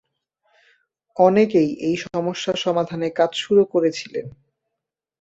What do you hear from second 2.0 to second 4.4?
সমস্যা সমাধানে কাজ শুরু করেছিলেন।